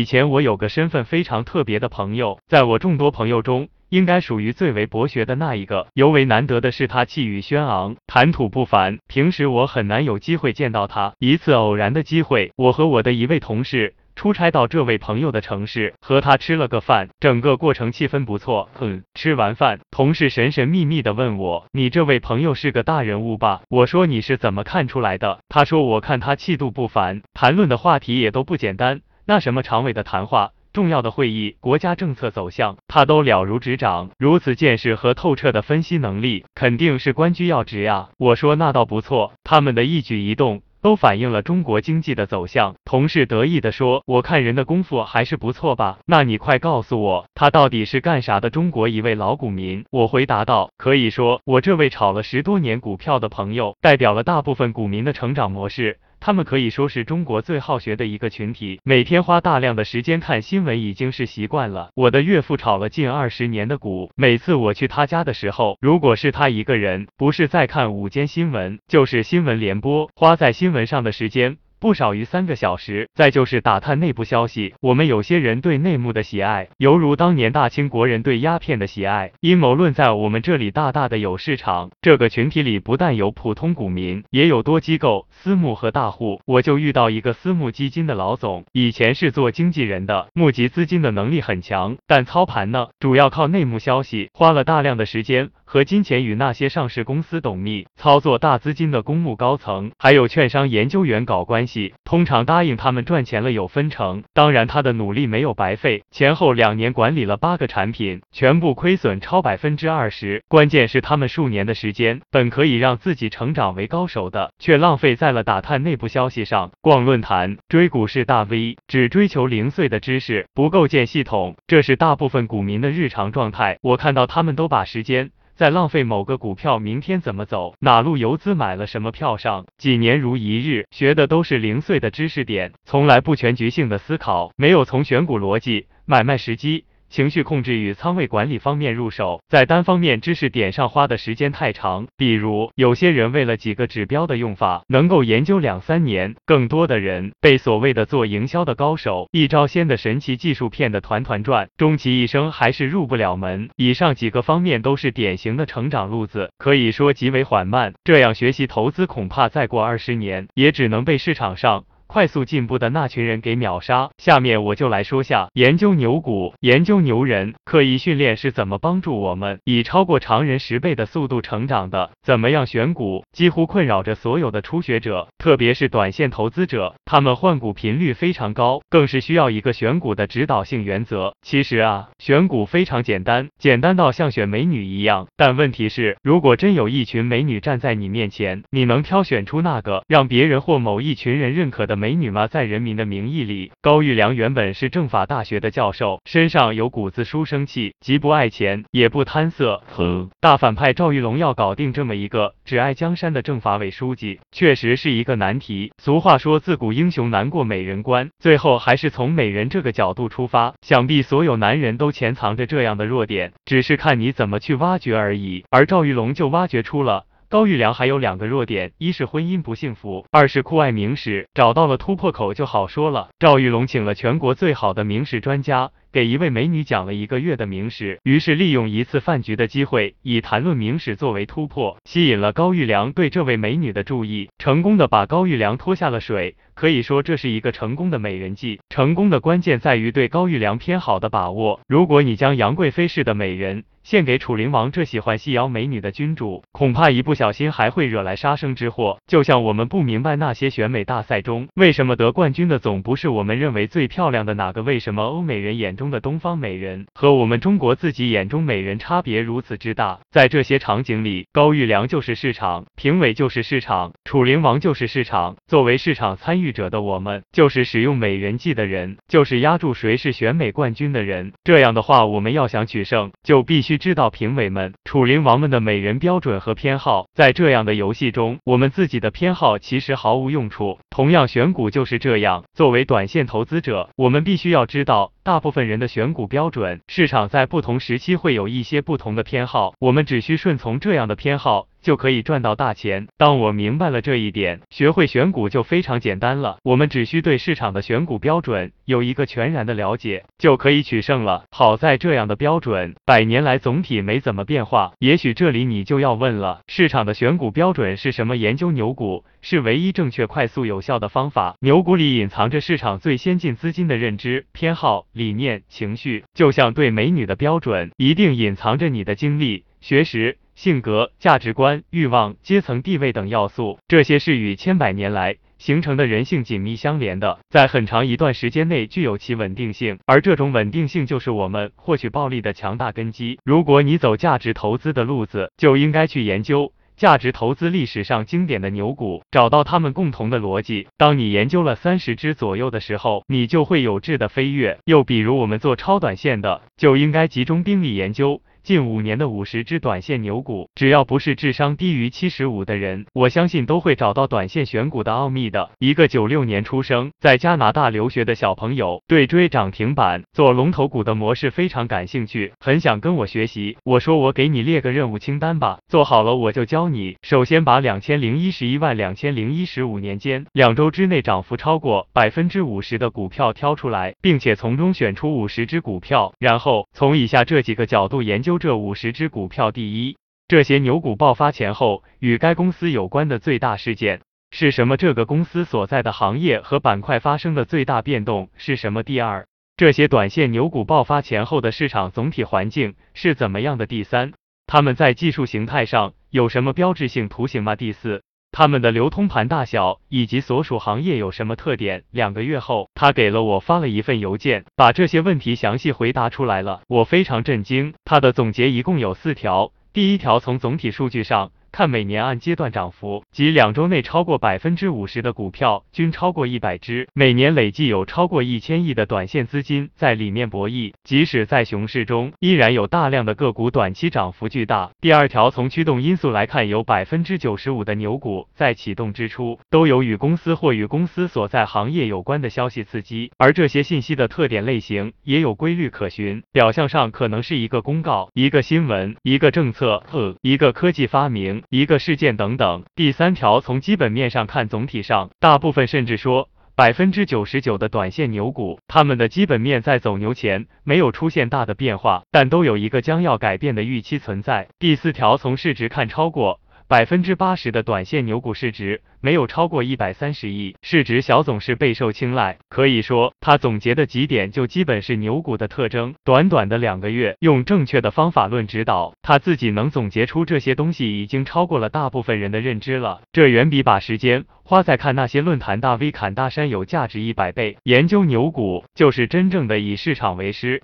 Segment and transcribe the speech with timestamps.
[0.00, 5.88] 以前我有个身份非常特别的朋友，在我众多朋友中，应该属于最为博学的那一个。
[5.92, 8.96] 尤为难得的是，他气宇轩昂，谈吐不凡。
[9.08, 11.12] 平时我很难有机会见到他。
[11.18, 13.94] 一次偶然的机会，我和我的一位同事。
[14.16, 18.68] 出差到这位朋友的城市，和他吃了个饭，整个过程气氛不错。
[18.74, 29.00] 哼，吃完饭，同事神神秘秘的问我：“你这位朋友是个大人物吧？”我说：“你是怎么看出来的？”他说：“我看他气度不凡，谈论的话题也都不简单。
[29.26, 34.10] 那什么常委的谈话、重要的会议、国家政策走向，他都了如指掌。
[34.18, 42.74] 如此见识和透彻的分析能力，肯定是官居要职呀。”我说：“那倒不错，他们的一举一动。”都反映了中国经济的走向。
[42.86, 45.98] 同事得意地说：“我看人的功夫还是不错吧？
[46.06, 61.90] 那你快告诉我，他到底是干啥的？”中国一位老股民，我回答道：“可以说，我这位炒了十多年股票的朋友，代表了大部分股民的成长模式。”他们可以说是中国最好学的一个群体，每天花大量的时间看新闻已经是习惯了。
[61.94, 71.56] 我的岳父炒了近二十年的股，每次我去他家的时候，如果是他一个人，不是在看午间新闻，就是新闻联播，花在新闻上的时间。
[71.80, 74.74] 不少于三个小时，再就是打探内部消息。
[74.82, 79.32] 我们有些人对内幕的喜爱，犹如当年大清国人对鸦片的喜爱。
[79.40, 81.90] 阴谋论在我们这里大大的有市场。
[82.02, 86.42] 这个群体里不但有普通股民，也有多机构、私募和大户。
[86.44, 95.48] 我就遇到一个私募基金的老总，以前是做经纪人的，募集资金的能力很强，但操盘呢，主要靠内幕消息，花了大量的时间。
[95.64, 101.69] 和金钱与那些上市公司董秘、操作大资金的公募高层，还有券商研究员搞关系，
[102.04, 104.22] 通常答应他们赚钱了有分成。
[104.32, 110.42] 当然，他的努力没有白费，前后两年管理了八个产品，全部亏损超百分之二十。
[110.48, 121.56] 关键是他们数年的时间，本可以让自己成长为高手的，却浪费在了打探内部消息上，逛论坛、追股市大 V，只追求零碎的知识，不构建系统。
[121.66, 123.78] 这是大部分股民的日常状态。
[123.82, 125.30] 我看到他们都把时间。
[125.60, 136.86] 在浪费某个股票明天怎么走，哪路游资买了什么票上，几年如一日，学的都是零碎的知识点，从来不全局性的思考，没有从选股逻辑、买卖时机。
[137.10, 142.06] 情绪控制与仓位管理方面入手，在单方面知识点上花的时间太长。
[142.16, 153.68] 比如，有些人为了几个指标的用法，能够研究两三年；更多的人被所谓的做营销的高手一招鲜的神奇技术骗得团团转，终其一生还是入不了门。
[153.74, 157.92] 以上几个方面都是典型的成长路子，可以说极为缓慢。
[158.04, 161.84] 这样学习投资，恐怕再过二十年，也只能被市场上。
[162.10, 164.10] 快速进步的那群人给秒杀。
[164.18, 172.10] 下面我就来说下研究牛股、研究牛人，刻意训练是怎么帮助我们以超过常人十倍的速度成长的。
[172.20, 181.36] 怎么样选股，几乎困扰着所有的初学者，特别是短线投资者，他们换股频率非常高，更是需要一个选股的指导性原则。
[181.42, 185.28] 其实啊，选股非常简单，简单到像选美女一样。
[185.36, 191.99] 但问题是，如果真有一群美女站在你面前，你能挑选出那个让别人或某一群人认可的？
[192.00, 192.46] 美女吗？
[192.46, 199.82] 在《人民的名义》里，高育良原本是政法大学的教授，身上有股子书生气，极不爱钱，也不贪色。
[199.94, 205.92] 哼，大反派赵玉龙要搞定这么一个只爱江山的政法委书记，确实是一个难题。
[205.98, 210.72] 俗话说，自古英雄难过美人关，最后还是从美人这个角度出发。
[210.80, 215.64] 想必所有男人都潜藏着这样的弱点，只是看你怎么去挖掘而已。
[215.68, 217.26] 而赵玉龙就挖掘出了。
[217.50, 221.48] 高育良还有两个弱点，一是婚姻不幸福，二是酷爱明史。
[221.52, 223.30] 找到了突破口就好说了。
[223.40, 236.56] 赵玉龙请了全国最好的明史专家，给一位美女讲了一个月的明史，于是利用一次饭局的机会，以谈论明史作为突破，吸引了高育良对这位美女的注意，成功的把高育良拖下了水。
[236.74, 238.80] 可以说这是一个成功的美人计。
[238.88, 241.80] 成功的关键在于对高育良偏好的把握。
[241.86, 249.18] 如果你将杨贵妃式的美人，献给楚灵王这喜欢细腰美女的君主，恐怕一不小心还会惹来杀生之祸。
[249.26, 254.82] 就像我们不明白那些选美大赛中，为什么得冠军的总不是我们认为最漂亮的哪个？
[254.82, 260.18] 为什么欧美人眼中的东方美人和我们中国自己眼中美人差别如此之大？
[260.32, 265.54] 在这些场景里，高育良就是市场，评委就是市场，楚灵王就是市场。
[265.68, 271.52] 作为市场参与者的我们，就是使用美人计的人，就是压住谁是选美冠军的人。
[271.62, 274.00] 这样的话，我们要想取胜，就必须。
[274.00, 280.98] 知道评委们、楚灵王们的美人标准和偏好，在这样的游戏中，我们自己的偏好其实毫无用处。
[281.10, 282.64] 同样，选股就是这样。
[282.72, 291.89] 作为短线投资者，我们必须要知道，大部分人的选股标准，市场在不同时期会有一些不同的偏好，我们只需顺从这样的偏好。
[292.02, 293.28] 就可以赚到大钱。
[293.36, 296.78] 当我明白了这一点，学会选股就非常简单了。
[296.82, 301.64] 我们只需对市场的选股标准有一个全然的了解，就可以取胜了。
[301.70, 305.12] 好在这样的标准百年来总体没怎么变化。
[305.18, 308.56] 也许这里你就要问了，市场的选股标准是什么？
[308.56, 311.76] 研究牛股是唯一正确、快速、有效的方法。
[311.80, 320.58] 牛股里隐藏着市场最先进资金的认知、偏好、理念、情绪，就像对美女的标准，一定隐藏着你的经历、学识。
[320.80, 333.58] 性格、价值观、欲望、阶层地位等要素，这些是与千百年来形成的人性紧密相连的，在很长一段时间内具有其稳定性，而这种稳定性就是我们获取暴利的强大根基。
[333.62, 341.08] 如果你走价值投资的路子，就应该去研究价值投资历史上经典的牛股，找到他们共同的逻辑。
[341.18, 344.96] 当你研究了三十只左右的时候，你就会有质的飞跃。
[345.04, 348.62] 又比如我们做超短线的，就应该集中兵力研究。
[348.82, 355.90] 近五年的五十只短线牛股，只要不是智商低于七十五的人，我相信都会找到短线选股的奥秘的。
[355.98, 363.98] 一个九六年出生在加拿大留学的小朋友，对追涨停板做龙头股的模式非常感兴趣，很想跟我学习。
[364.02, 367.36] 我说我给你列个任务清单吧，做好了我就教你。
[367.42, 378.69] 首先把两千零一十一万两千零一十五年间两周之内涨幅超过百分之五十的股票挑出来，并且从中选出五十只股票，然后从以下这几个角度研究。
[378.70, 380.36] 就这五十只股票，第一，
[380.68, 385.16] 这些牛股爆发前后与该公司有关的最大事件是什么？
[385.16, 389.24] 这个公司所在的行业和板块发生的最大变动是什么？
[389.24, 394.06] 第二，这些短线牛股爆发前后的市场总体环境是怎么样的？
[394.06, 394.52] 第三，
[394.86, 397.96] 他们在技术形态上有什么标志性图形吗？
[397.96, 398.44] 第四。
[398.72, 402.22] 他们的流通盘大小以及所属行业有什么特点？
[402.30, 407.02] 两个月后，他给了我发了一份邮件，把这些问题详细回答出来了。
[407.08, 408.14] 我非常震惊。
[408.24, 411.72] 他的总结一共有四条，第一条从总体数据上。
[411.92, 425.10] 看每年按阶段涨幅，即两周内超过百分之五十的股票均超过一百只，每年累计有超过一千亿的短线资金在里面博弈，即使在熊市中，依然有大量的个股短期涨幅巨大。
[425.20, 441.79] 第二条，从驱动因素来看，有百分之九十五的牛股在启动之初都有与公司或与公司所在行业有关的消息刺激，而这些信息的特点类型也有规律可循，表象上可能是一个公告、一个新闻、一个政策、呃一个科技发明。
[441.88, 443.04] 一个事件等等。
[443.14, 454.88] 第三条，从基本面上看，总体上，大部分甚至说百分之九十九的短线牛股，他们的基本面在走牛前没有出现大的变化，但都有一个将要改变的预期存在。
[454.98, 456.80] 第四条，从市值看，超过
[457.10, 459.20] 百分之八十的短线牛股市值。
[459.40, 466.34] 没有超过一百三十亿市值小总是备受青睐，可以说他总结的几点就基本是牛股的特征。
[466.44, 473.40] 短短的两个月，用正确的方法论指导，他自己能总结出这些东西，已经超过了大部分人的认知了。
[473.50, 477.96] 这远比把时间花在看那些论坛大 V 砍大山有价值一百倍。
[478.04, 481.02] 研究牛股就是真正的以市场为师，